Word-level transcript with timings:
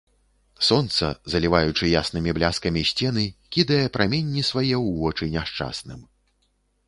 Сонца, 0.67 1.09
заліваючы 1.33 1.85
яснымі 2.01 2.33
бляскамі 2.37 2.81
сцены, 2.91 3.25
кідае 3.57 3.81
праменні 3.97 4.41
свае 4.51 4.75
ў 4.83 4.85
вочы 5.03 5.25
няшчасным. 5.35 6.01